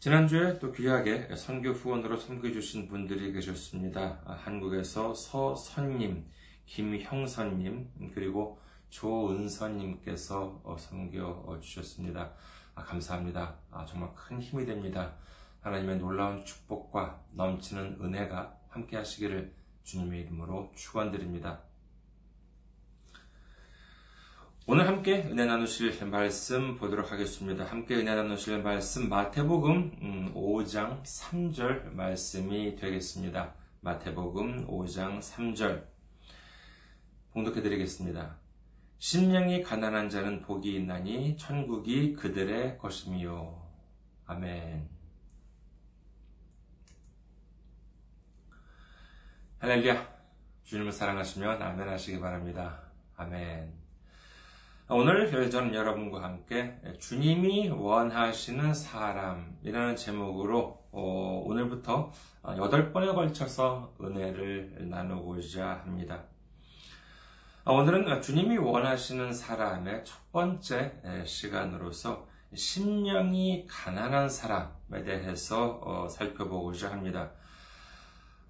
[0.00, 4.22] 지난주에 또 귀하게 선교 후원으로 섬겨주신 분들이 계셨습니다.
[4.24, 6.26] 아, 한국에서 서선님,
[6.66, 8.58] 김형선님, 그리고
[8.90, 12.32] 조은선님께서 어, 섬겨주셨습니다.
[12.74, 13.56] 아, 감사합니다.
[13.70, 15.14] 아, 정말 큰 힘이 됩니다.
[15.60, 21.60] 하나님의 놀라운 축복과 넘치는 은혜가 함께 하시기를 주님의 이름으로 축원드립니다.
[24.64, 27.64] 오늘 함께 은혜 나누실 말씀 보도록 하겠습니다.
[27.64, 33.54] 함께 은혜 나누실 말씀 마태복음 5장 음, 3절 말씀이 되겠습니다.
[33.80, 35.84] 마태복음 5장 3절
[37.32, 38.41] 봉독해 드리겠습니다.
[39.02, 43.60] 심령이 가난한 자는 복이 있나니 천국이 그들의 것이미요.
[44.26, 44.88] 아멘.
[49.58, 50.08] 할렐루야.
[50.62, 52.80] 주님을 사랑하시면 아멘 하시기 바랍니다.
[53.16, 53.72] 아멘.
[54.88, 62.12] 오늘 저는 여러분과 함께 주님이 원하시는 사람이라는 제목으로 어, 오늘부터
[62.44, 66.22] 8번에 걸쳐서 은혜를 나누고자 합니다.
[67.64, 77.30] 아, 오늘은 주님이 원하시는 사람의 첫 번째 시간으로서 심령이 가난한 사람에 대해서 어, 살펴보고자 합니다.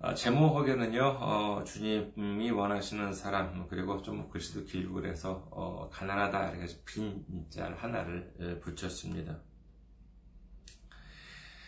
[0.00, 7.76] 아, 제목에는요, 어, 주님이 원하시는 사람, 그리고 좀 글씨도 길고 그래서, 어, 가난하다, 이렇게 빈자를
[7.76, 9.38] 하나를 붙였습니다.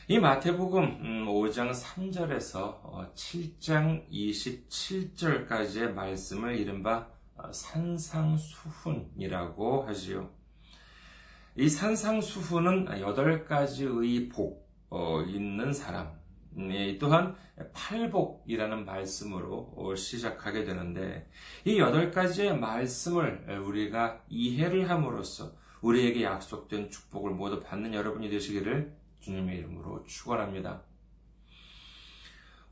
[0.08, 7.13] 이 마태복음 5장 음, 3절에서 7장 27절까지의 말씀을 이른바 어,
[7.52, 10.30] 산상수훈이라고 하지요.
[11.56, 16.12] 이 산상수훈은 여덟 가지의 복 어, 있는 사람,
[17.00, 17.34] 또한
[17.72, 21.28] 팔복이라는 말씀으로 어, 시작하게 되는데
[21.64, 29.58] 이 여덟 가지의 말씀을 우리가 이해를 함으로써 우리에게 약속된 축복을 모두 받는 여러분이 되시기를 주님의
[29.58, 30.82] 이름으로 축원합니다.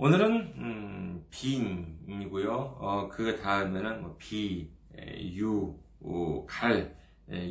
[0.05, 2.51] 오늘은 음, 빈이고요.
[2.53, 4.69] 어, 그 다음에는 뭐 비,
[5.37, 6.93] 유, 우, 갈,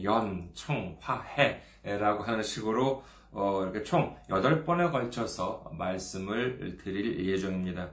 [0.04, 7.90] 연, 청, 화, 해라고 하는 식으로 어, 이렇게 총 8번에 걸쳐서 말씀을 드릴 예정입니다.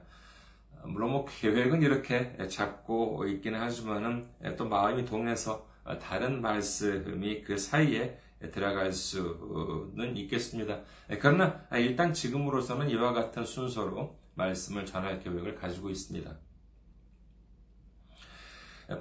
[0.83, 5.65] 물론 뭐 계획은 이렇게 잡고 있기는 하지만은 또 마음이 동해서
[6.01, 8.19] 다른 말씀이 그 사이에
[8.51, 10.81] 들어갈 수는 있겠습니다.
[11.21, 16.37] 그러나 일단 지금으로서는 이와 같은 순서로 말씀을 전할 계획을 가지고 있습니다.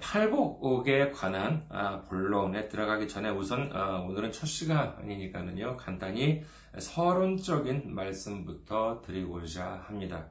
[0.03, 6.45] 팔복에 관한 아, 본론에 들어가기 전에 우선 아, 오늘은 첫 시간이니까는요 간단히
[6.79, 10.29] 서론적인 말씀부터 드리고자 합니다.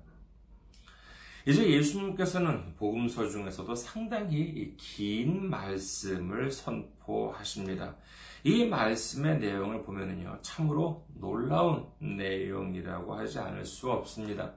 [1.47, 7.95] 이제 예수님께서는 복음서 중에서도 상당히 긴 말씀을 선포하십니다.
[8.43, 10.39] 이 말씀의 내용을 보면요.
[10.41, 14.53] 참으로 놀라운 내용이라고 하지 않을 수 없습니다.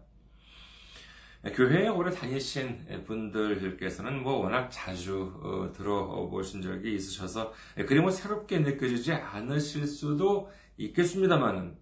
[1.44, 7.52] 교회에 오래 다니신 분들께서는 뭐 워낙 자주 어, 들어보신 적이 있으셔서
[7.86, 11.78] 그리 뭐 새롭게 느껴지지 않으실 수도 있겠습니다만은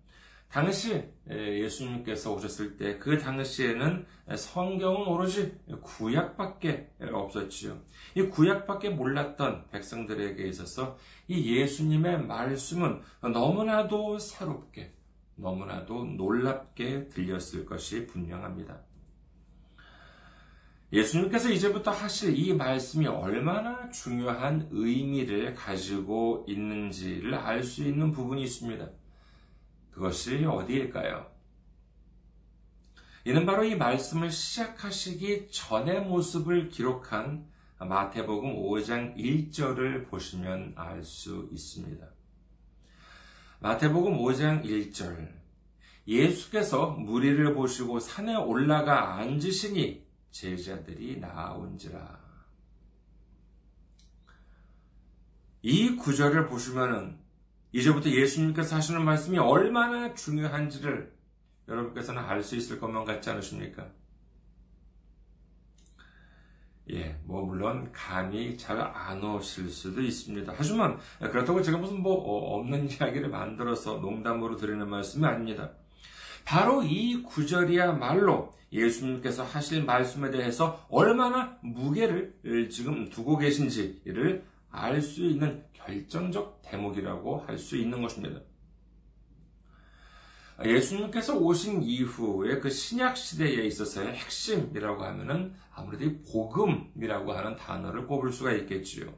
[0.48, 7.78] 당시 예수님께서 오셨을 때 그 당시에는 성경은 오로지 구약밖에 없었지요.
[8.14, 10.96] 이 구약밖에 몰랐던 백성들에게 있어서
[11.26, 14.94] 이 예수님의 말씀은 너무나도 새롭게,
[15.36, 18.87] 너무나도 놀랍게 들렸을 것이 분명합니다.
[20.90, 28.88] 예수님께서 이제부터 하실 이 말씀이 얼마나 중요한 의미를 가지고 있는지를 알 수 있는 부분이 있습니다.
[29.90, 31.30] 그것이 어디일까요?
[33.26, 37.46] 이는 바로 이 말씀을 시작하시기 전의 모습을 기록한
[37.78, 42.06] 마태복음 5장 1절을 보시면 알 수 있습니다.
[43.60, 45.28] 마태복음 5장 1절
[46.06, 50.07] 예수께서 무리를 보시고 산에 올라가 앉으시니
[50.38, 52.16] 제자들이 나온지라.
[55.62, 57.18] 이 구절을 보시면은
[57.72, 61.12] 이제부터 예수님께서 하시는 말씀이 얼마나 중요한지를
[61.66, 63.88] 여러분께서는 알 수 있을 것만 같지 않으십니까?
[66.92, 70.54] 예, 뭐, 물론, 감이 잘 안 오실 수도 있습니다.
[70.56, 75.72] 하지만, 그렇다고 제가 무슨 뭐, 어, 없는 이야기를 만들어서 농담으로 드리는 말씀이 아닙니다.
[76.44, 85.64] 바로 이 구절이야말로 예수님께서 하실 말씀에 대해서 얼마나 무게를 지금 두고 계신지를 알 수 있는
[85.72, 88.40] 결정적 대목이라고 할 수 있는 것입니다.
[90.64, 98.32] 예수님께서 오신 이후에 그 신약 시대에 있어서의 핵심이라고 하면은 아무래도 이 복음이라고 하는 단어를 꼽을
[98.32, 99.14] 수가 있겠지요.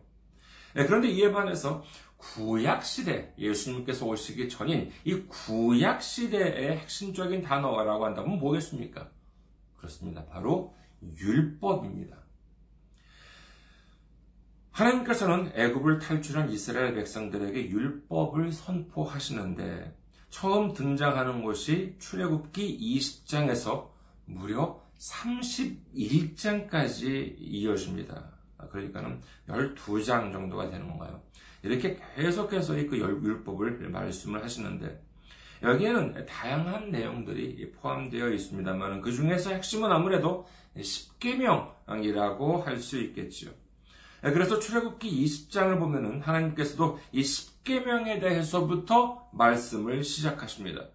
[0.76, 1.82] 예, 그런데 이에 반해서
[2.18, 9.10] 구약 시대 예수님께서 오시기 전인 이 구약 시대의 핵심적인 단어라고 한다면 뭐겠습니까?
[9.80, 10.26] 그렇습니다.
[10.26, 12.18] 바로 율법입니다.
[14.70, 19.96] 하나님께서는 애굽을 탈출한 이스라엘 백성들에게 율법을 선포하시는데
[20.28, 23.88] 처음 등장하는 것이 출애굽기 20장에서
[24.26, 28.32] 무려 31장까지 이어집니다.
[28.70, 31.22] 그러니까는 12장 정도가 되는 건가요?
[31.62, 35.02] 이렇게 계속해서 그 율법을 말씀을 하시는데
[35.62, 40.46] 여기에는 다양한 내용들이 포함되어 있습니다만 그 중에서 핵심은 아무래도
[40.76, 43.50] 10계명이라고 할 수 있겠죠.
[44.22, 50.88] 그래서 출애굽기 20장을 보면은 하나님께서도 이 10계명에 대해서부터 말씀을 시작하십니다.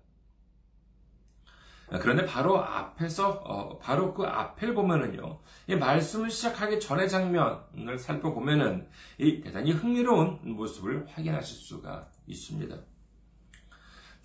[2.01, 8.87] 그런데 바로 앞에서 어, 바로 그 앞을 보면은요, 이 말씀을 시작하기 전의 장면을 살펴보면은
[9.19, 12.75] 이 대단히 흥미로운 모습을 확인하실 수가 있습니다.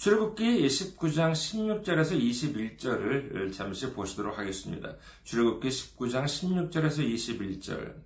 [0.00, 4.94] 출애굽기 19장 16절에서 21절을 잠시 보시도록 하겠습니다.
[5.24, 7.96] 출애굽기 19장 16절에서 21절.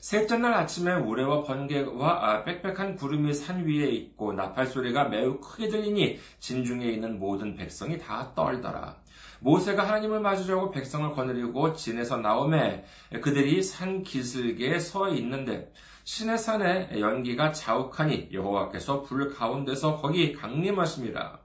[0.00, 6.18] 셋째 날 아침에 우레와 번개와 빽빽한 구름이 산 위에 있고 나팔 소리가 매우 크게 들리니
[6.38, 8.96] 진중에 있는 모든 백성이 다 떨더라.
[9.40, 12.82] 모세가 하나님을 맞으려고 백성을 거느리고 진에서 나오매
[13.22, 15.70] 그들이 산 기슭에 서 있는데
[16.06, 21.40] 신의 산에 연기가 자욱하니 여호와께서 불 가운데서 거기 강림하심이라.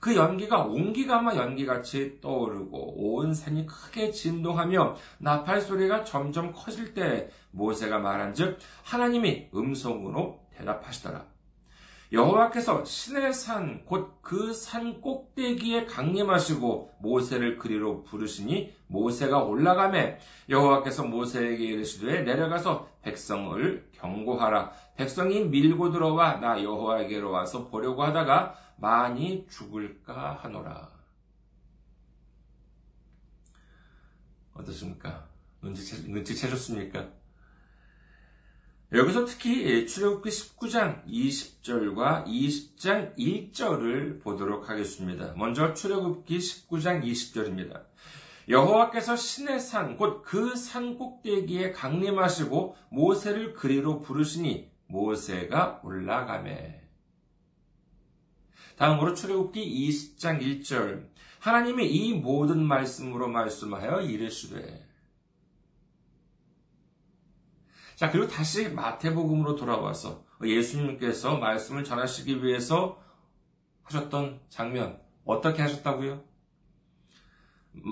[0.00, 8.00] 그 연기가 온기가마 연기같이 떠오르고 온 산이 크게 진동하며 나팔 소리가 점점 커질 때 모세가
[8.00, 11.29] 말한즉 하나님이 음성으로 대답하시더라.
[12.12, 21.64] 여호와께서 신의 산 곧 그 산 꼭대기에 강림하시고 모세를 그리로 부르시니 모세가 올라가매 여호와께서 모세에게
[21.64, 30.90] 이르시되 내려가서 백성을 경고하라 백성이 밀고 들어와 나 여호와에게로 와서 보려고 하다가 많이 죽을까 하노라
[34.54, 35.28] 어떻습니까?
[35.62, 37.19] 눈치채, 눈치채셨습니까?
[38.92, 45.32] 여기서 특히 출애굽기 19장 20절과 20장 1절을 보도록 하겠습니다.
[45.36, 47.84] 먼저 출애굽기 19장 20절입니다.
[48.48, 56.80] 여호와께서 신의 산 곧 그 산 꼭대기에 강림하시고 모세를 그리로 부르시니 모세가 올라가매.
[58.76, 61.06] 다음으로 출애굽기 20장 1절
[61.38, 64.89] 하나님이 이 모든 말씀으로 말씀하여 이르시되
[68.00, 72.98] 자, 그리고 다시 마태복음으로 돌아와서 예수님께서 말씀을 전하시기 위해서
[73.82, 76.24] 하셨던 장면, 어떻게 하셨다고요?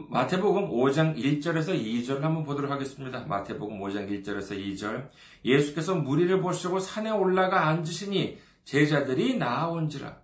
[0.09, 3.21] 마태복음 5장 1절에서 2절을 한번 보도록 하겠습니다.
[3.27, 5.11] 마태복음 5장 1절에서 2절.
[5.45, 10.23] 예수께서 무리를 보시고 산에 올라가 앉으시니 제자들이 나온지라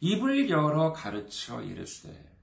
[0.00, 2.36] 입을 열어 가르쳐 이르시되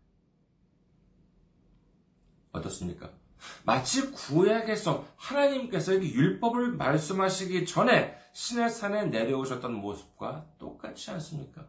[2.51, 3.18] 어떻습니까?
[3.63, 11.65] 마치 구약에서 하나님께서 율법을 말씀하시기 전에 신의 산에 내려오셨던 모습과 똑같지 않습니까?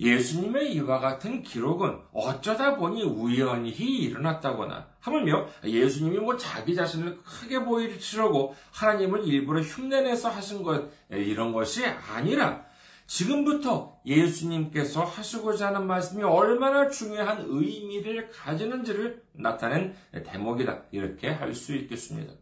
[0.00, 8.56] 예수님의 이와 같은 기록은 어쩌다 보니 우연히 일어났다거나 하물며 예수님이 뭐 자기 자신을 크게 보이시려고
[8.72, 12.64] 하나님을 일부러 흉내내서 하신 것 이런 것이 아니라
[13.06, 20.84] 지금부터 예수님께서 하시고자 하는 말씀이 얼마나 중요한 의미를 가지는지를 나타낸 대목이다.
[20.90, 22.32] 이렇게 할 수 있겠습니다.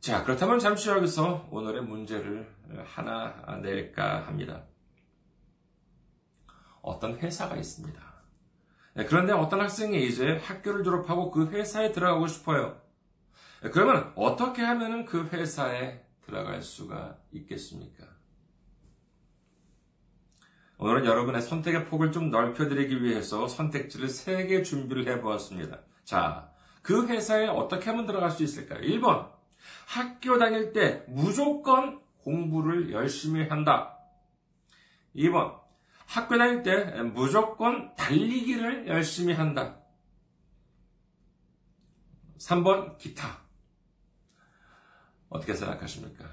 [0.00, 2.48] 자, 그렇다면 잠시 여기서 오늘의 문제를
[2.84, 4.64] 하나 낼까 합니다.
[6.82, 8.00] 어떤 회사가 있습니다.
[9.08, 12.80] 그런데 어떤 학생이 이제 학교를 졸업하고 그 회사에 들어가고 싶어요.
[13.72, 18.06] 그러면 어떻게 하면 그 회사에 들어갈 수가 있겠습니까?
[20.76, 25.80] 오늘은 여러분의 선택의 폭을 좀 넓혀드리기 위해서 선택지를 3개 준비를 해보았습니다.
[26.04, 28.80] 자, 그 회사에 어떻게 하면 들어갈 수 있을까요?
[28.82, 29.32] 1번,
[29.86, 33.98] 학교 다닐 때 무조건 공부를 열심히 한다.
[35.16, 35.58] 2번,
[36.06, 39.80] 학교 다닐 때 무조건 달리기를 열심히 한다.
[42.38, 43.47] 3번, 기타.
[45.28, 46.24] 어떻게 생각하십니까?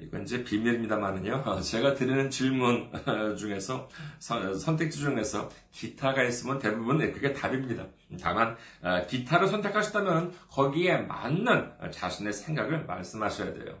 [0.00, 1.42] 이건 이제 비밀입니다만은요.
[1.46, 2.90] 어, 제가 드리는 질문
[3.36, 7.86] 중에서 선택지 중에서 기타가 있으면 대부분 그게 답입니다.
[8.20, 13.78] 다만 어, 기타를 선택하셨다면 거기에 맞는 자신의 생각을 말씀하셔야 돼요.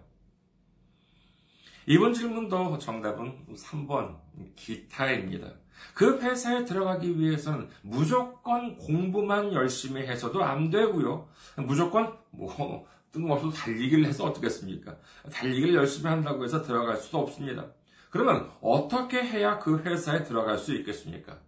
[1.86, 4.16] 이번 질문도 정답은 3번
[4.56, 5.52] 기타입니다.
[5.94, 11.28] 그 회사에 들어가기 위해서는 무조건 공부만 열심히 해서도 안 되고요.
[11.58, 14.96] 무조건 뭐 뜬금없이 달리기를 해서 어떻겠습니까?
[15.32, 17.66] 달리기를 열심히 한다고 해서 들어갈 수도 없습니다.
[18.10, 21.38] 그러면 어떻게 해야 그 회사에 들어갈 수 있겠습니까?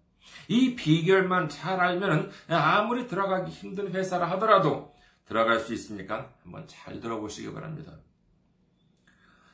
[0.48, 4.94] 이 비결만 잘 알면 아무리 들어가기 힘든 회사라 하더라도
[5.26, 7.92] 들어갈 수 있으니까 한번 잘 들어보시기 바랍니다.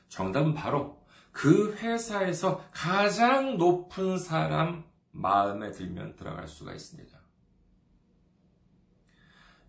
[0.09, 7.24] 정답은 바로 그 회사에서 가장 높은 사람 마음에 들면 들어갈 수가 있습니다.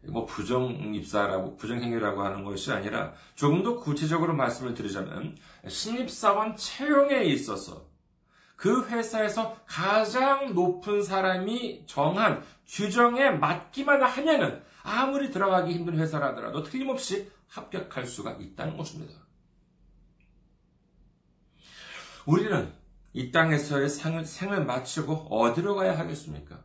[0.08, 7.24] 뭐 부정 입사라고 부정 행위라고 하는 것이 아니라 조금 더 구체적으로 말씀을 드리자면 신입사원 채용에
[7.26, 7.86] 있어서
[8.56, 18.06] 그 회사에서 가장 높은 사람이 정한 규정에 맞기만 하면은 아무리 들어가기 힘든 회사라더라도 틀림없이 합격할
[18.06, 19.14] 수가 있다는 것입니다.
[22.26, 22.74] 우리는
[23.14, 26.64] 이 땅에서의 생을 마치고 어디로 가야 하겠습니까?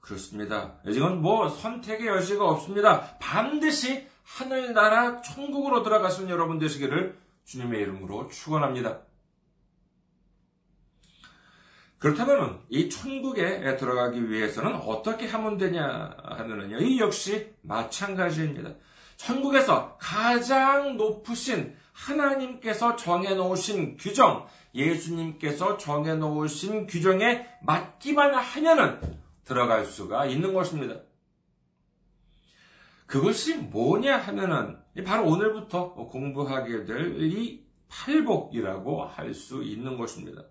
[0.00, 0.74] 그렇습니다.
[0.86, 3.16] 이건 뭐 선택의 여지가 없습니다.
[3.18, 9.00] 반드시 하늘나라 천국으로 들어가신 여러분 되시기를 주님의 이름으로 축원합니다.
[11.98, 16.78] 그렇다면 이 천국에 들어가기 위해서는 어떻게 하면 되냐 하면은요.
[16.78, 18.70] 이 역시 마찬가지입니다.
[19.16, 28.98] 천국에서 가장 높으신 하나님께서 정해놓으신 규정, 예수님께서 정해놓으신 규정에 맞기만 하면은
[29.50, 31.00] 들어갈 수가 있는 것입니다.
[33.06, 40.44] 그것이 뭐냐 하면은 바로 오늘부터 공부하게 될 이 팔복이라고 할 수 있는 것입니다.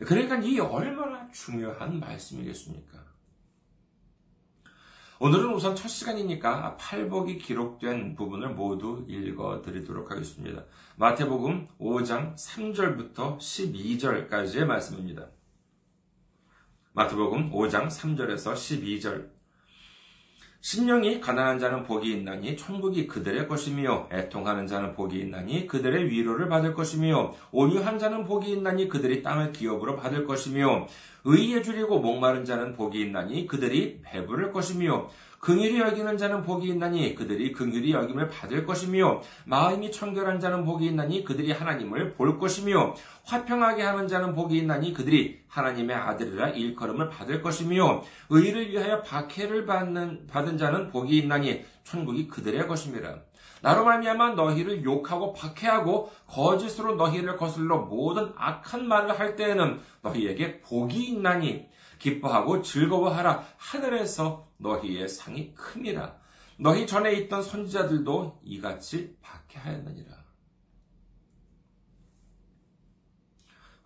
[0.00, 3.02] 그러니까 이 얼마나 중요한 말씀이겠습니까?
[5.20, 10.64] 오늘은 우선 첫 시간이니까 팔복이 기록된 부분을 모두 읽어 드리도록 하겠습니다.
[10.96, 15.30] 마태복음 5장 3절부터 12절까지의 말씀입니다.
[16.96, 19.26] 마태복음 5장 3절에서 12절.
[20.60, 26.72] 신령이 가난한 자는 복이 있나니 천국이 그들의 것이며 애통하는 자는 복이 있나니 그들의 위로를 받을
[26.72, 30.86] 것이며 온유한 자는 복이 있나니 그들이 땅을 기업으로 받을 것이며
[31.24, 35.10] 의에 줄이고 목마른 자는 복이 있나니 그들이 배부를 것이며
[35.44, 41.22] 긍휼히 여기는 자는 복이 있나니 그들이 긍휼히 여김을 받을 것이며 마음이 청결한 자는 복이 있나니
[41.22, 48.02] 그들이 하나님을 볼 것이며 화평하게 하는 자는 복이 있나니 그들이 하나님의 아들이라 일컬음을 받을 것이며
[48.30, 53.18] 의를 위하여 박해를 받는 받은 자는 복이 있나니 천국이 그들의 것임이라.
[53.60, 61.04] 나로 말미암아 너희를 욕하고 박해하고 거짓으로 너희를 거슬러 모든 악한 말을 할 때에는 너희에게 복이
[61.04, 61.66] 있나니
[62.04, 66.18] 기뻐하고 즐거워하라 하늘에서 너희의 상이 큼이라
[66.58, 70.22] 너희 전에 있던 선지자들도 이같이 박해하였느니라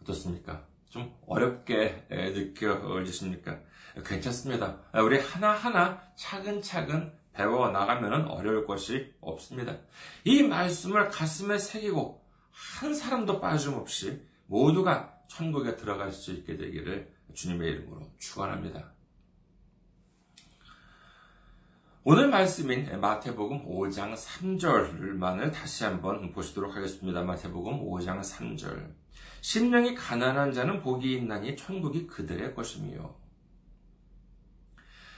[0.02, 0.66] 어떻습니까?
[0.88, 3.60] 좀 어렵게 느껴지십니까?
[4.04, 4.80] 괜찮습니다.
[4.94, 9.76] 우리 하나하나 차근차근 배워 나가면 어려울 것이 없습니다.
[10.24, 18.10] 이 말씀을 가슴에 새기고 한 사람도 빠짐없이 모두가 천국에 들어갈 수 있게 되기를 주님의 이름으로
[18.18, 18.92] 축원합니다.
[22.04, 27.22] 오늘 말씀인 마태복음 5장 3절만을 다시 한번 보시도록 하겠습니다.
[27.22, 28.94] 마태복음 5장 3절.
[29.42, 33.14] 심령이 가난한 자는 복이 있나니 천국이 그들의 것이며.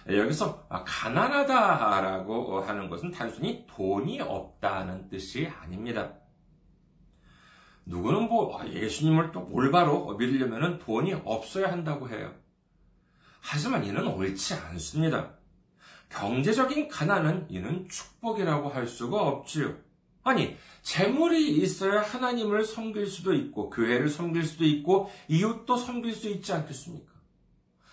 [0.09, 6.20] 여기서 가난하다라고 하는 것은 단순히 돈이 없다는 뜻이 아닙니다.
[7.87, 12.33] 누구는 뭐 예수님을 또 올바로 믿으려면 돈이 없어야 한다고 해요.
[13.41, 15.35] 하지만 이는 옳지 않습니다.
[16.11, 19.77] 경제적인 가난은 이는 축복이라고 할 수가 없지요.
[20.23, 26.53] 아니, 재물이 있어야 하나님을 섬길 수도 있고, 교회를 섬길 수도 있고, 이웃도 섬길 수 있지
[26.53, 27.11] 않겠습니까?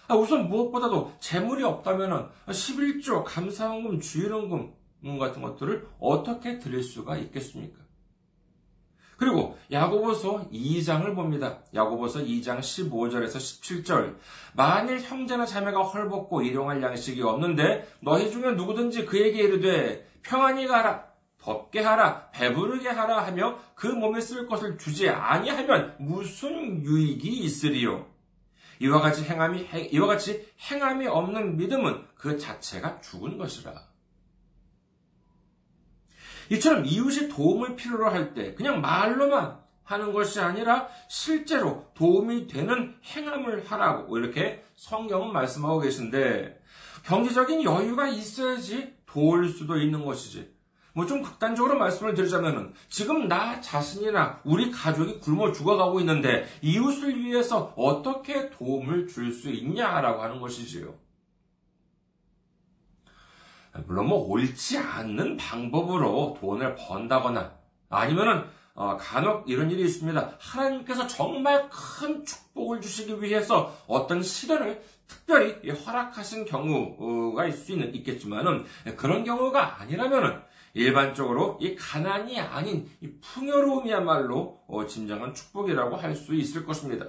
[0.10, 4.74] 아, 우선 무엇보다도 재물이 없다면 11조, 감사원금, 주일원금
[5.20, 7.87] 같은 것들을 어떻게 드릴 수가 있겠습니까?
[9.18, 11.60] 그리고 야고보서 2장을 봅니다.
[11.74, 14.16] 야고보서 2장 15절에서 17절.
[14.54, 21.08] 만일 형제나 자매가 헐벗고 일용할 양식이 없는데 너희 중에 누구든지 그에게 이르되 평안히 가라
[21.42, 28.06] 덥게 하라 배부르게 하라 하며 그 몸에 쓸 것을 주지 아니하면 무슨 유익이 있으리요?
[28.80, 33.74] 이와 같이 행함이 이와 같이 행함이 없는 믿음은 그 자체가 죽은 것이라.
[36.50, 43.66] 이처럼 이웃이 도움을 필요로 할 때 그냥 말로만 하는 것이 아니라 실제로 도움이 되는 행함을
[43.66, 46.62] 하라고 이렇게 성경은 말씀하고 계신데
[47.06, 50.56] 경제적인 여유가 있어야지 도울 수도 있는 것이지.
[50.94, 57.72] 뭐 좀 극단적으로 말씀을 드리자면은 지금 나 자신이나 우리 가족이 굶어 죽어가고 있는데 이웃을 위해서
[57.78, 60.94] 어떻게 도움을 줄 수 있냐라고 하는 것이지요.
[63.86, 67.54] 물론 뭐 옳지 않는 방법으로 돈을 번다거나
[67.90, 70.34] 아니면은 어, 간혹 이런 일이 있습니다.
[70.40, 78.66] 하나님께서 정말 큰 축복을 주시기 위해서 어떤 시련을 특별히 허락하신 경우가 있을 수 있는, 있겠지만은
[78.96, 80.42] 그런 경우가 아니라면은
[80.74, 87.08] 일반적으로 이 가난이 아닌 이 풍요로움이야말로 어, 진정한 축복이라고 할 수 있을 것입니다.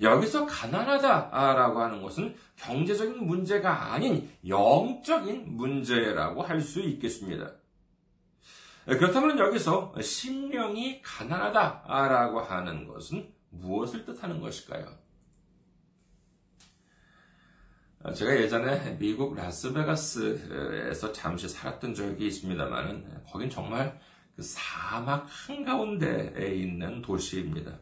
[0.00, 7.52] 여기서 가난하다라고 하는 것은 경제적인 문제가 아닌 영적인 문제라고 할 수 있겠습니다.
[8.86, 14.96] 그렇다면 여기서 심령이 가난하다라고 하는 것은 무엇을 뜻하는 것일까요?
[18.14, 24.00] 제가 예전에 미국 라스베가스에서 잠시 살았던 적이 있습니다만, 거긴 정말
[24.36, 27.78] 그 사막 한가운데에 있는 도시입니다.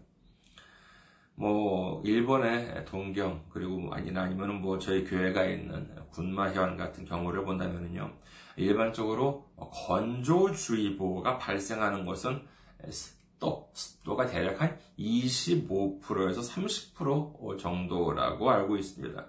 [1.36, 8.10] 뭐 일본의 동경 그리고 뭐 아니나 아니면은 뭐 저희 교회가 있는 군마현 같은 경우를 본다면은요
[8.56, 12.42] 일반적으로 건조주의보가 발생하는 것은
[12.90, 19.26] 습도 습도가 대략 한 25%에서 30% 정도라고 알고 있습니다.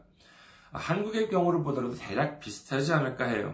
[0.71, 3.53] 한국의 경우를 보더라도 대략 비슷하지 않을까 해요.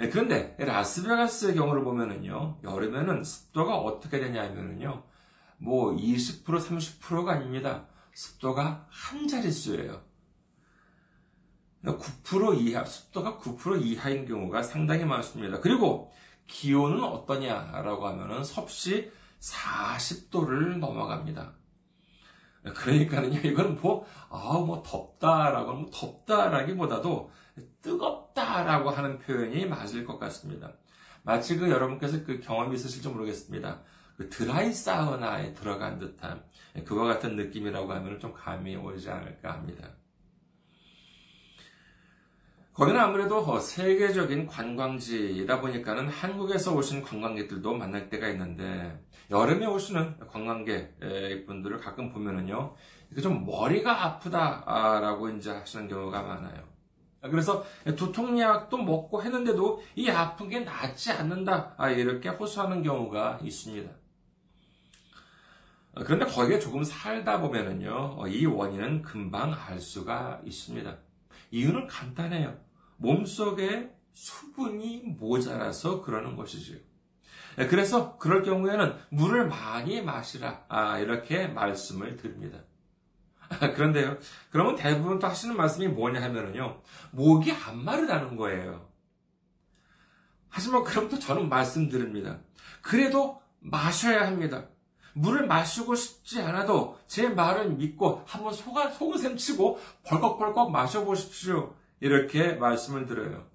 [0.00, 5.02] 예, 그런데 라스베가스의 경우를 보면은요 여름에는 습도가 어떻게 되냐면은요
[5.58, 7.86] 뭐 20%, 30%가 아닙니다.
[8.12, 10.02] 습도가 한 자릿수예요.
[11.84, 15.60] 9% 이하, 습도가 9% 이하인 경우가 상당히 많습니다.
[15.60, 16.12] 그리고
[16.46, 21.54] 기온은 어떠냐라고 하면은 섭씨 40도를 넘어갑니다.
[22.62, 27.30] 그러니까는요, 이건 뭐, 아, 뭐, 덥다라고 하면 덥다라기보다도
[27.82, 30.72] 뜨겁다라고 하는 표현이 맞을 것 같습니다.
[31.22, 33.82] 마치 그 여러분께서 그 경험이 있으실지 모르겠습니다.
[34.16, 36.44] 그 드라이 사우나에 들어간 듯한
[36.84, 39.90] 그와 같은 느낌이라고 하면 좀 감이 오지 않을까 합니다.
[42.72, 49.00] 거기는 아무래도 세계적인 관광지이다 보니까는 한국에서 오신 관광객들도 만날 때가 있는데
[49.30, 50.98] 여름에 오시는 관광객
[51.46, 52.74] 분들을 가끔 보면은요,
[53.22, 56.64] 좀 머리가 아프다라고 이제 하시는 경우가 많아요.
[57.22, 63.88] 그래서 두통약도 먹고 했는데도 이 아픈 게 낫지 않는다 이렇게 호소하는 경우가 있습니다.
[66.02, 70.96] 그런데 거기에 조금 살다 보면은요, 어, 이 원인은 금방 알 수가 있습니다.
[71.52, 72.58] 이유는 간단해요.
[72.96, 76.78] 몸속에 수분이 모자라서 그러는 것이지요.
[77.56, 80.64] 네, 그래서 그럴 경우에는 물을 많이 마시라.
[80.68, 82.58] 아, 이렇게 말씀을 드립니다.
[83.74, 84.18] 그런데요,
[84.50, 88.88] 그러면 대부분 또 하시는 말씀이 뭐냐 하면은요, 목이 안 마르다는 거예요.
[90.48, 92.40] 하지만 그럼 또 저는 말씀드립니다.
[92.80, 94.68] 그래도 마셔야 합니다.
[95.14, 101.74] 물을 마시고 싶지 않아도 제 말을 믿고 한번 속아, 속은셈 치고 벌컥벌컥 마셔보십시오.
[102.00, 103.46] 이렇게 말씀을 드려요.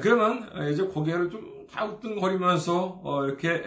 [0.00, 3.60] 그러면 이제 고개를 좀 다우뚱거리면서 어, 이렇게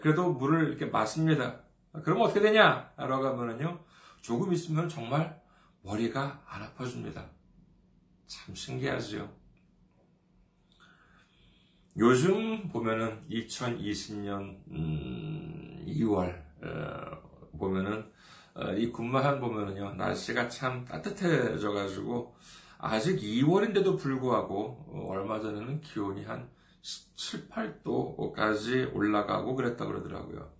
[0.00, 1.60] 그래도 물을 이렇게 마십니다.
[2.02, 2.92] 그러면 어떻게 되냐?
[2.96, 3.80] 라고 하면은요,
[4.22, 5.40] 조금 있으면 정말
[5.82, 7.26] 머리가 안 아파집니다.
[8.26, 9.30] 참 신기하지요.
[11.96, 14.58] 요즘 보면은 2020년
[15.86, 18.04] 2월 어, 보면은
[18.54, 22.36] 어, 이 군마산 보면은요 날씨가 참 따뜻해져 가지고
[22.78, 26.48] 아직 2월인데도 불구하고 어, 얼마 전에는 기온이 한
[26.82, 30.52] 17, 8도까지 올라가고 그랬다 그러더라고요.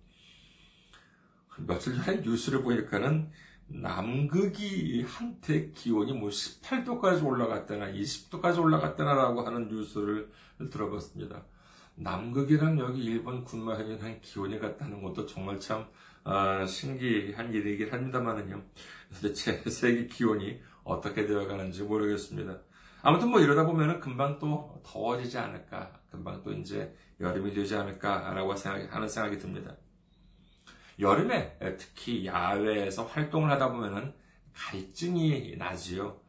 [1.57, 3.31] 며칠 전에 뉴스를 보니까는
[3.67, 10.31] 남극이 한때 기온이 뭐 18도까지 올라갔다나 20도까지 올라갔다나라고 하는 뉴스를
[10.71, 11.43] 들어봤습니다.
[11.95, 15.87] 남극이랑 여기 일본 군마현이랑 기온이 같다는 것도 정말 참
[16.23, 18.61] 아, 신기한 일이긴 합니다만은요.
[19.13, 22.59] 도대체 세계 기온이 어떻게 되어가는지 모르겠습니다.
[23.01, 28.87] 아무튼 뭐 이러다 보면은 금방 또 더워지지 않을까, 금방 또 이제 여름이 되지 않을까라고 생각이,
[28.87, 29.75] 하는 생각이 듭니다.
[30.99, 34.13] 여름에 특히 야외에서 활동을 하다 보면은
[34.53, 36.19] 갈증이 나지요.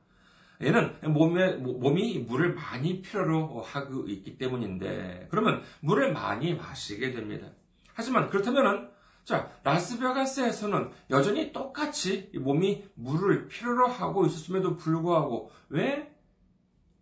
[0.62, 7.48] 얘는 몸에, 몸이 물을 많이 필요로 하고 있기 때문인데, 그러면 물을 많이 마시게 됩니다.
[7.94, 8.88] 하지만 그렇다면은,
[9.24, 16.14] 자, 라스베가스에서는 여전히 똑같이 몸이 물을 필요로 하고 있었음에도 불구하고, 왜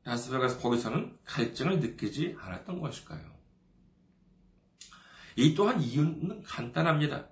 [0.05, 3.35] 라스베가스 거기서는 갈증을 느끼지 않았던 것일까요?
[5.37, 7.29] 이 또한 이유는 간단합니다.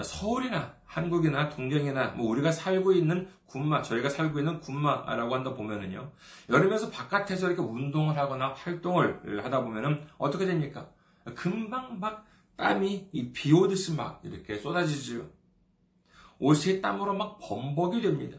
[0.00, 6.10] 서울이나 한국이나 동경이나 뭐 우리가 살고 있는 군마, 저희가 살고 있는 군마라고 한다 보면은요.
[6.48, 10.88] 여름에서 바깥에서 이렇게 운동을 하거나 활동을 하다 보면은 어떻게 됩니까?
[11.34, 12.26] 금방 막
[12.56, 15.26] 땀이 비 오듯이 막 이렇게 쏟아지지요.
[16.38, 18.38] 옷이 땀으로 막 범벅이 됩니다.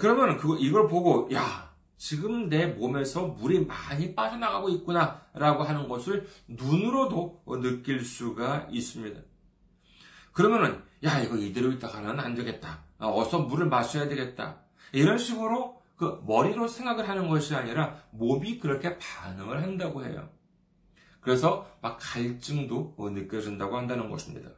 [0.00, 7.44] 그러면 그 이걸 보고 야 지금 내 몸에서 물이 많이 빠져나가고 있구나라고 하는 것을 눈으로도
[7.60, 9.20] 느낄 수가 있습니다.
[10.34, 12.84] 그러면은 야 이거 이대로 있다가는 안 되겠다.
[12.98, 14.60] 아, 어서 물을 마셔야 되겠다.
[14.92, 20.28] 이런 식으로 그 머리로 생각을 하는 것이 아니라 몸이 그렇게 반응을 한다고 해요.
[21.20, 24.50] 그래서 막 갈증도 느껴진다고 한다는 것입니다.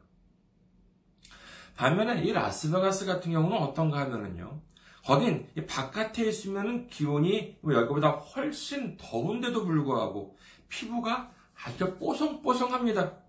[1.76, 4.60] 반면에 이 라스베가스 같은 경우는 어떤가 하면은요.
[5.04, 10.36] 거긴 바깥에 있으면은 기온이 여기보다 훨씬 더운데도 불구하고
[10.68, 11.30] 피부가
[11.62, 13.25] 아주 뽀송뽀송합니다.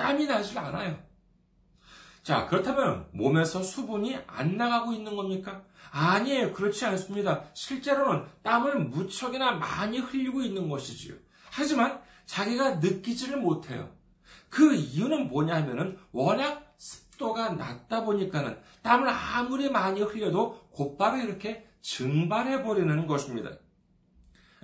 [0.00, 0.98] 땀이 나질 않아요.
[2.22, 5.62] 자, 그렇다면 몸에서 수분이 안 나가고 있는 겁니까?
[5.90, 6.52] 아니에요.
[6.54, 7.44] 그렇지 않습니다.
[7.52, 11.14] 실제로는 땀을 무척이나 많이 흘리고 있는 것이지요.
[11.50, 13.90] 하지만 자기가 느끼지를 못해요.
[14.48, 22.62] 그 이유는 뭐냐 하면은 워낙 습도가 낮다 보니까는 땀을 아무리 많이 흘려도 곧바로 이렇게 증발해
[22.62, 23.50] 버리는 것입니다.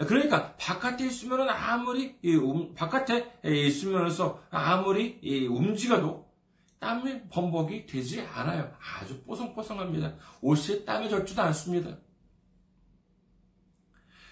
[0.05, 6.27] 그러니까 바깥에 있으면 아무리 음, 바깥에 있으면서 아무리 움직여도
[6.79, 8.71] 땀이 범벅이 되지 않아요.
[8.79, 10.15] 아주 뽀송뽀송합니다.
[10.43, 11.97] 옷이 땀이 젖지도 않습니다.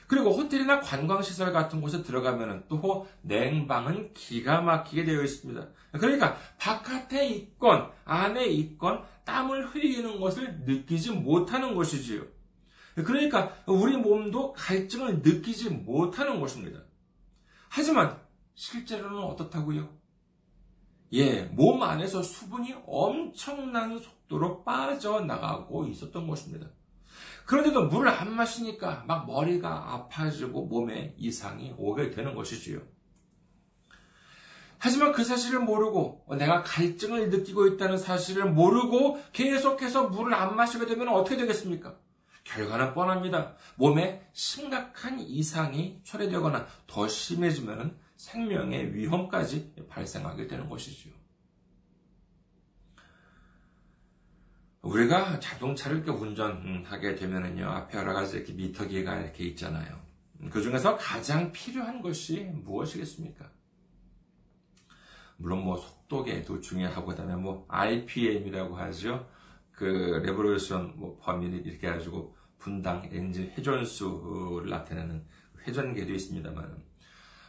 [0.07, 5.67] 그리고 호텔이나 관광시설 같은 곳에 들어가면 또 냉방은 기가 막히게 되어 있습니다.
[5.93, 12.34] 그러니까 바깥에 있건 안에 있건 땀을 흘리는 것을 느끼지 못하는 것이지요.
[12.95, 16.81] 그러니까 우리 몸도 갈증을 느끼지 못하는 것입니다.
[17.69, 18.21] 하지만
[18.55, 19.89] 실제로는 어떻다고요?
[21.15, 26.69] 예, 몸 안에서 수분이 엄청난 속도로 빠져나가고 있었던 것입니다.
[27.47, 32.81] 그런데도 물을 안 마시니까 막 머리가 아파지고 몸에 이상이 오게 되는 것이지요.
[34.79, 41.09] 하지만 그 사실을 모르고 내가 갈증을 느끼고 있다는 사실을 모르고 계속해서 물을 안 마시게 되면
[41.09, 41.97] 어떻게 되겠습니까?
[42.45, 43.57] 결과는 뻔합니다.
[43.77, 51.13] 몸에 심각한 이상이 초래되거나 더 심해지면 생명의 위험까지 발생하게 되는 것이지요.
[54.83, 59.99] 우리가 자동차를 이렇게 운전하게 되면은요, 앞에 여러 가지 이렇게 미터기가 이렇게 있잖아요.
[60.51, 63.51] 그 중에서 가장 필요한 것이 무엇이겠습니까?
[65.39, 69.29] 물론 뭐 속도계도 중요하고 그 다음에 뭐 RPM이라고 하죠.
[69.85, 75.23] 그 revolution 뭐 per minute를 이렇게 가지고 분당 엔진 회전수를 나타내는
[75.67, 76.83] 회전계도 있습니다만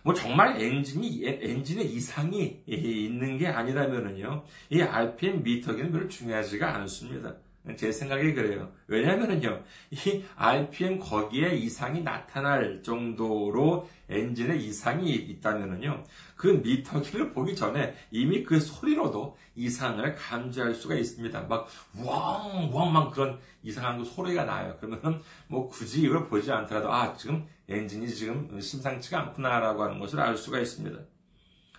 [0.04, 7.38] 뭐 정말 엔진이 엔진에 이상이 있는 게 아니라면은요 이 RPM 미터기는 별로 중요하지가 않습니다.
[7.76, 8.72] 제 생각이 그래요.
[8.88, 16.04] 왜냐면은요, 이 RPM 거기에 이상이 나타날 정도로 엔진에 이상이 있다면은요,
[16.36, 21.42] 그 미터기를 보기 전에 이미 그 소리로도 이상을 감지할 수가 있습니다.
[21.44, 24.78] 막, 우왕, 우왕, 막 그런 이상한 그 소리가 나요.
[24.80, 30.38] 그러면은 뭐 굳이 이걸 보지 않더라도, 아, 지금 엔진이 지금 심상치가 않구나라고 하는 것을 알
[30.38, 31.00] 수가 있습니다.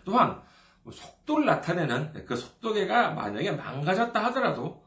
[0.05, 0.43] 또한,
[0.83, 4.86] 뭐 속도를 나타내는 그 속도계가 만약에 망가졌다 하더라도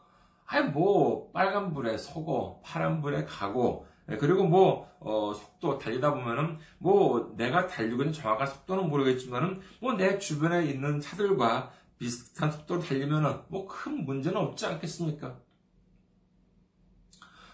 [0.52, 7.68] 아니 뭐 빨간불에 서고 파란불에 가고 예, 그리고 뭐 어, 속도 달리다 보면은 뭐 내가
[7.68, 14.04] 달리고 있는 정확한 속도는 모르겠지만은 뭐 내 주변에 있는 차들과 비슷한 속도로 달리면은 뭐 큰
[14.06, 15.38] 문제는 없지 않겠습니까?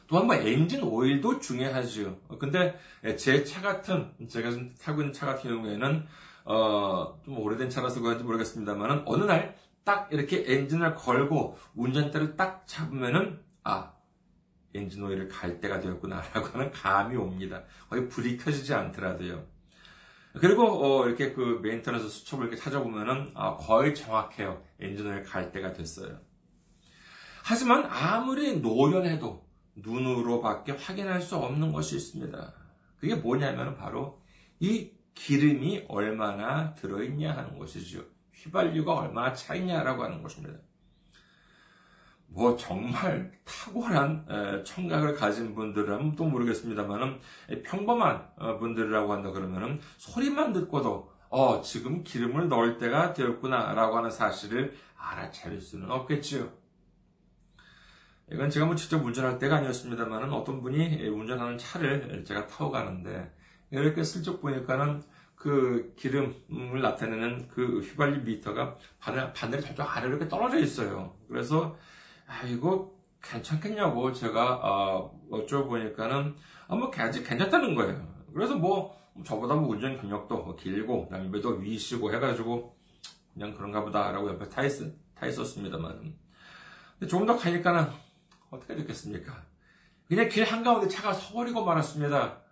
[0.08, 2.20] 또한 뭐 엔진 오일도 중요하죠.
[2.40, 2.78] 근데
[3.18, 6.06] 제 차 같은 제가 지금 타고 있는 차 같은 경우에는
[6.46, 13.40] 어, 좀 오래된 차라서 그런지 모르겠습니다만은 어느 날 딱 이렇게 엔진을 걸고 운전대를 딱 잡으면은
[13.64, 13.94] 아
[14.74, 17.64] 엔진 오일을 갈 때가 되었구나라고 하는 감이 옵니다.
[17.90, 19.46] 거의 불이 켜지지 않더라도요.
[20.34, 24.62] 그리고 어, 이렇게 그 maintenance 수첩을 이렇게 찾아보면은 아, 거의 정확해요.
[24.82, 26.20] 엔진 오일 갈 때가 됐어요.
[27.44, 29.46] 하지만 아무리 노련해도
[29.76, 32.54] 눈으로밖에 확인할 수 없는 것이 있습니다.
[32.98, 34.22] 그게 뭐냐면 바로
[34.60, 38.15] 이 기름이 얼마나 들어있냐 하는 것이죠.
[38.36, 40.60] 휘발유가 얼마나 차있냐라고 하는 것입니다.
[42.28, 47.20] 뭐 정말 탁월한 청각을 가진 분들은 또 모르겠습니다만은
[47.64, 54.76] 평범한 어, 분들이라고 한다 그러면은 소리만 듣고도 어 지금 기름을 넣을 때가 되었구나라고 하는 사실을
[54.98, 56.52] 알아차릴 수는 없겠지요.
[58.32, 63.34] 이건 제가 뭐 직접 운전할 때가 아니었습니다만은 어떤 분이 운전하는 차를 제가 타고 가는데
[63.72, 65.04] 이렇게 슬쩍 보니까는
[65.46, 71.16] 그 기름을 나타내는 그 휘발유 미터가 바늘, 바늘이 저쪽 아래로 이렇게 떨어져 있어요.
[71.28, 71.78] 그래서,
[72.26, 76.36] 아, 이거 괜찮겠냐고 제가, 어, 어쩌보니까는,
[76.68, 78.26] 아, 뭐, 아직 괜찮다는 거예요.
[78.34, 82.76] 그래서 뭐, 저보다 뭐 운전 경력도 길고, 남배도 위시고 해가지고,
[83.36, 84.72] 그냥 그런가 보다라고 옆에 타, 있,
[85.14, 86.16] 타 있었습니다만.
[86.98, 87.86] 근데 조금 더 가니까는,
[88.50, 89.44] 어떻게 됐겠습니까?
[90.08, 92.45] 그냥 길 한가운데 차가 서버리고 말았습니다.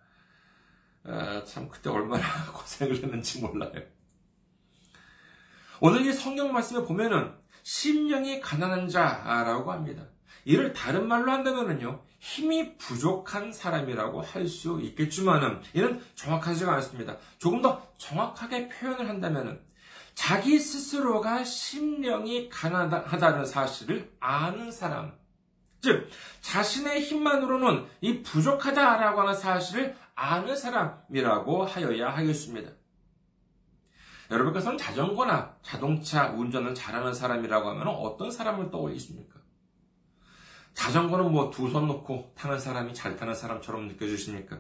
[1.06, 3.74] 아, 참 그때 얼마나 고생을 했는지 몰라요.
[5.82, 10.04] 오늘 이 성경 말씀에 보면은 심령이 가난한 자라고 합니다.
[10.46, 17.18] 이를 다른 말로 한다면요 힘이 부족한 사람이라고 할 수 있겠지만은 이는 정확하지가 않습니다.
[17.38, 19.62] 조금 더 정확하게 표현을 한다면은
[20.16, 25.14] 자기 스스로가 심령이 가난하다는 사실을 아는 사람,
[25.82, 26.08] 즉
[26.42, 32.72] 자신의 힘만으로는 이 부족하다라고 하는 사실을 아는 사람이라고 하여야 하겠습니다.
[34.32, 39.40] 여러분께서는 자전거나 자동차 운전을 잘하는 사람이라고 하면 어떤 사람을 떠올리십니까?
[40.74, 44.60] 자전거는 뭐 두 손 놓고 타는 사람이 잘 타는 사람처럼 느껴지십니까?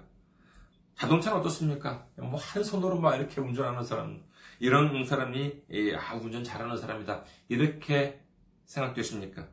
[0.95, 2.05] 자동차는 어떻습니까?
[2.17, 4.23] 뭐 한 손으로 막 이렇게 운전하는 사람,
[4.59, 5.63] 이런 사람이
[5.97, 8.21] 아 운전 잘하는 사람이다 이렇게
[8.65, 9.47] 생각되십니까?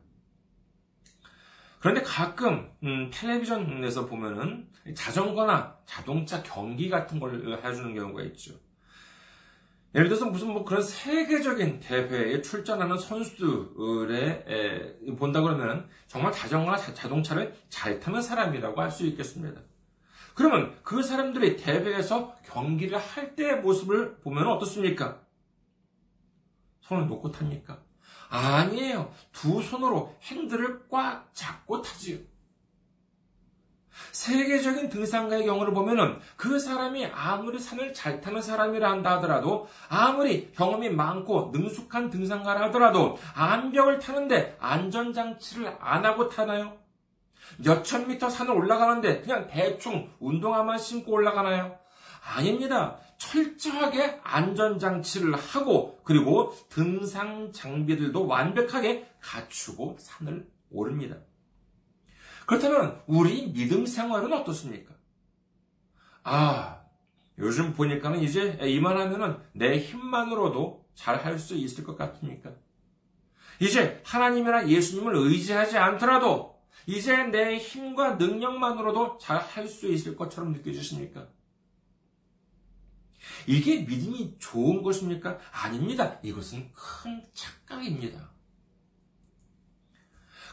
[1.81, 8.53] 그런데 가끔 음, 텔레비전에서 보면은 자전거나 자동차 경기 같은 걸 해주는 경우가 있죠.
[9.95, 17.09] 예를 들어서 무슨 뭐 그런 세계적인 대회에 출전하는 선수들의 에, 본다 그러면 정말 자전거나 자,
[17.09, 19.59] 동차를잘 타는 사람이라고 할 수 있겠습니다.
[20.35, 25.19] 그러면 그 사람들이 대회에서 경기를 할 때의 모습을 보면 어떻습니까?
[26.81, 27.83] 손을 놓고 탑니까?
[28.31, 29.13] 아니에요.
[29.33, 32.17] 두 손으로 핸들을 꽉 잡고 타지요.
[34.13, 40.89] 세계적인 등산가의 경우를 보면은 그 사람이 아무리 산을 잘 타는 사람이라 한다 하더라도 아무리 경험이
[40.89, 46.77] 많고 능숙한 등산가라 하더라도 암벽을 타는데 안전장치를 안 하고 타나요?
[47.57, 51.77] 몇천 미터 산을 올라가는데 그냥 대충 운동화만 신고 올라가나요?
[52.35, 52.97] 아닙니다.
[53.21, 61.17] 철저하게 안전장치를 하고 그리고 등산 장비들도 완벽하게 갖추고 산을 오릅니다.
[62.47, 64.95] 그렇다면 우리 믿음 생활은 어떻습니까?
[66.23, 66.81] 아,
[67.37, 72.51] 요즘 보니까는 이제 이만하면은 내 힘만으로도 잘 할 수 있을 것 같습니까?
[73.59, 81.27] 이제 하나님이나 예수님을 의지하지 않더라도 이제 내 힘과 능력만으로도 잘 할 수 있을 것처럼 느껴지십니까?
[83.47, 85.37] 이게 믿음이 좋은 것입니까?
[85.51, 86.17] 아닙니다.
[86.23, 88.31] 이것은 큰 착각입니다.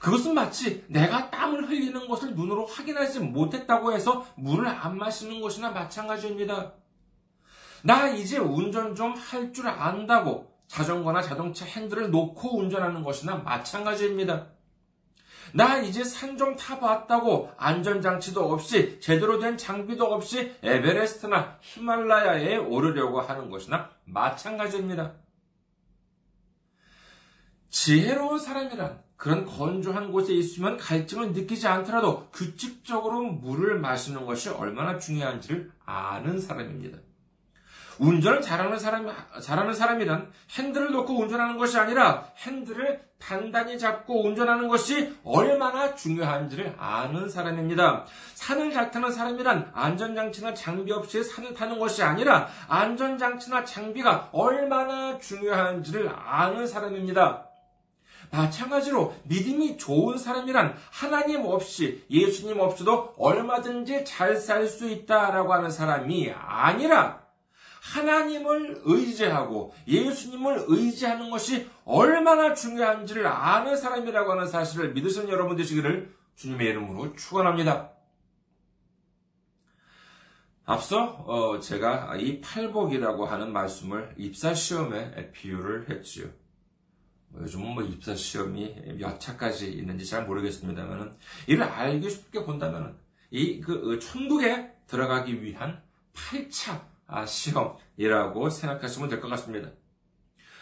[0.01, 6.75] 그것은 마치 내가 땀을 흘리는 것을 눈으로 확인하지 못했다고 해서 물을 안 마시는 것이나 마찬가지입니다.
[7.83, 14.49] 나 이제 운전 좀 할 줄 안다고 자전거나 자동차 핸들을 놓고 운전하는 것이나 마찬가지입니다.
[15.55, 23.51] 나 이제 산 좀 타봤다고 안전장치도 없이 제대로 된 장비도 없이 에베레스트나 히말라야에 오르려고 하는
[23.51, 25.15] 것이나 마찬가지입니다.
[27.71, 35.73] 지혜로운 사람이란 그런 건조한 곳에 있으면 갈증을 느끼지 않더라도 규칙적으로 물을 마시는 것이 얼마나 중요한지를
[35.85, 36.99] 아는 사람입니다.
[37.99, 39.09] 운전을 잘하는 사람,
[39.43, 47.29] 잘하는 사람이란 핸들을 놓고 운전하는 것이 아니라 핸들을 단단히 잡고 운전하는 것이 얼마나 중요한지를 아는
[47.29, 48.05] 사람입니다.
[48.35, 56.11] 산을 잘 타는 사람이란 안전장치나 장비 없이 산을 타는 것이 아니라 안전장치나 장비가 얼마나 중요한지를
[56.15, 57.45] 아는 사람입니다.
[58.31, 66.33] 마찬가지로 믿음이 좋은 사람이란 하나님 없이 예수님 없이도 얼마든지 잘 살 수 있다라고 하는 사람이
[66.37, 67.28] 아니라
[67.89, 76.69] 하나님을 의지하고 예수님을 의지하는 것이 얼마나 중요한지를 아는 사람이라고 하는 사실을 믿으시는 여러분 되시기를 주님의
[76.69, 77.93] 이름으로 축원합니다.
[80.65, 86.29] 앞서 어, 제가 이 팔복이라고 하는 말씀을 입사 시험에 비유를 했지요.
[87.31, 91.13] 뭐 요즘은 뭐 입사 시험이 몇 차까지 있는지 잘 모르겠습니다만은
[91.47, 92.95] 이를 알기 쉽게 본다면은
[93.31, 95.83] 이그 어, 천국에 들어가기 위한
[96.15, 96.88] 8차 아,
[97.27, 99.71] 시험이라고 생각하시면 될 것 같습니다.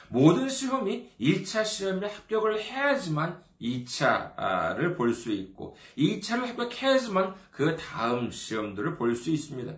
[0.08, 8.96] 모든 시험이 1차 시험에 합격을 해야지만 2차를 볼 수 있고 2차를 합격해야지만 그 다음 시험들을
[8.96, 9.74] 볼 수 있습니다.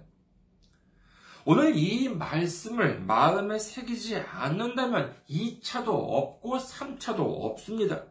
[1.47, 8.05] 오늘 이 말씀을 마음에 새기지 않는다면 2차도 없고 3차도 없습니다.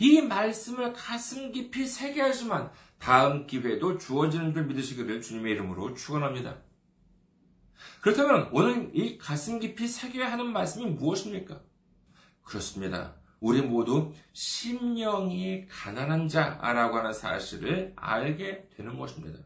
[0.00, 6.56] 이 말씀을 가슴 깊이 새겨야지만 다음 기회도 주어지는 줄 믿으시기를 주님의 이름으로 축원합니다.
[8.00, 11.60] 그렇다면 오늘 이 가슴 깊이 새겨야 하는 말씀이 무엇입니까?
[12.42, 13.14] 그렇습니다.
[13.40, 19.40] 우리 모두 심령이 가난한 자라고 하는 사실을 알게 되는 것입니다.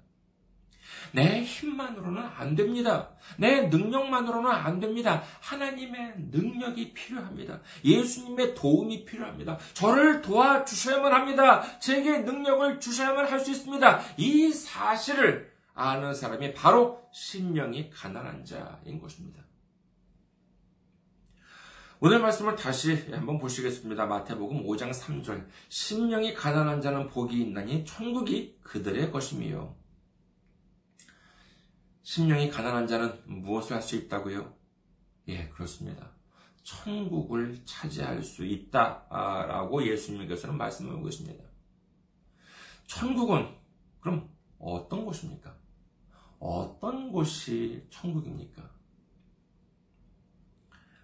[1.13, 3.11] 내 힘만으로는 안 됩니다.
[3.37, 5.23] 내 능력만으로는 안 됩니다.
[5.41, 7.61] 하나님의 능력이 필요합니다.
[7.85, 9.59] 예수님의 도움이 필요합니다.
[9.73, 11.63] 저를 도와주셔야만 합니다.
[11.81, 14.01] 제게 능력을 주셔야만 할 수 있습니다.
[14.19, 15.50] 이 사실을
[15.81, 19.43] 아는 사람이 바로 심령이 가난한 자인 것입니다.
[22.01, 24.07] 오늘 말씀을 다시 한번 보시겠습니다.
[24.07, 25.47] 마태복음 5장 3절.
[25.71, 29.75] 심령이 가난한 자는 복이 있나니 천국이 그들의 것임이요.
[32.03, 34.55] 심령이 가난한 자는 무엇을 할 수 있다고요?
[35.29, 36.11] 예, 그렇습니다.
[36.63, 41.45] 천국을 차지할 수 있다라고 예수님께서는 말씀하고 계십니다.
[42.87, 43.55] 천국은
[44.01, 45.60] 그럼 어떤 곳입니까?
[46.41, 48.69] 어떤 곳이 천국입니까?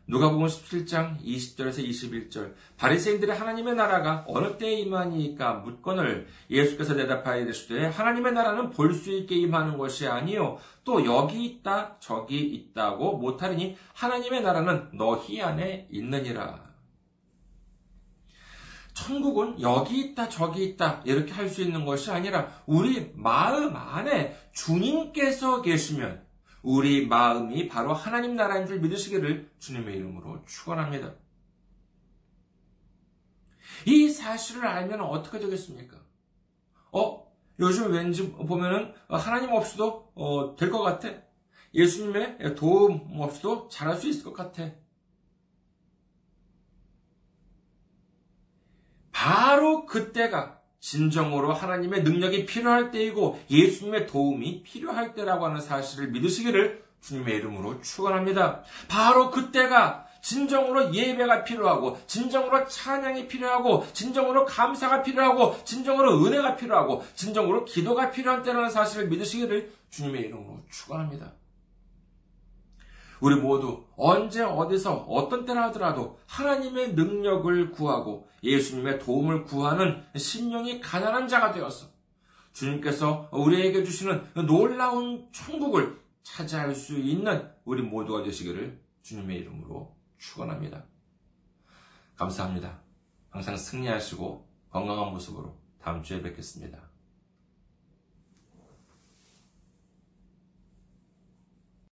[0.09, 8.33] 누가복음 17장 20절에서 21절 바리새인들의 하나님의 나라가 어느 때에 임하니까 묻건을 예수께서 대답하여 이르시되 하나님의
[8.33, 14.91] 나라는 볼 수 있게 임하는 것이 아니요 또 여기 있다 저기 있다고 못하리니 하나님의 나라는
[14.93, 16.66] 너희 안에 있느니라.
[18.97, 25.61] 천국은 여기 있다 저기 있다 이렇게 할 수 있는 것이 아니라 우리 마음 안에 주님께서
[25.63, 26.25] 계시면
[26.63, 31.15] 우리 마음이 바로 하나님 나라인 줄 믿으시기를 주님의 이름으로 축원합니다.
[33.85, 35.99] 이 사실을 알면 어떻게 되겠습니까?
[36.93, 37.31] 어,
[37.61, 41.11] 요즘 왠지 보면은 하나님 없이도 어, 될 것 같아.
[41.75, 44.71] 예수님의 도움 없이도 잘할 수 있을 것 같아.
[49.17, 57.37] 바로 그때가 진정으로 하나님의 능력이 필요할 때이고 예수님의 도움이 필요할 때라고 하는 사실을 믿으시기를 주님의
[57.37, 58.63] 이름으로 축원합니다.
[58.89, 67.65] 바로 그때가 진정으로 예배가 필요하고 진정으로 찬양이 필요하고 진정으로 감사가 필요하고 진정으로 은혜가 필요하고 진정으로
[67.65, 71.33] 기도가 필요한 때라는 사실을 믿으시기를 주님의 이름으로 축원합니다.
[73.21, 81.29] 우리 모두 언제 어디서 어떤 때나 하더라도 하나님의 능력을 구하고 예수님의 도움을 구하는 심령이 가난한
[81.29, 81.87] 자가 되어서
[82.53, 90.85] 주님께서 우리에게 주시는 놀라운 천국을 차지할 수 있는 우리 모두가 되시기를 주님의 이름으로 축원합니다.
[92.17, 92.81] 감사합니다.
[93.31, 96.86] 항상 승리하시고 건강한 모습으로 다음 주에 뵙겠습니다.